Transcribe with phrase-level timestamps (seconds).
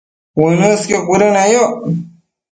[0.43, 1.75] uënësqio cuëdëneyoc